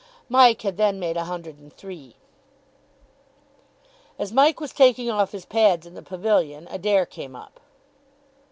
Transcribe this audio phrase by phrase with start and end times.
[0.29, 2.15] Mike had then made a hundred and three.
[4.17, 7.59] As Mike was taking off his pads in the pavilion, Adair came up.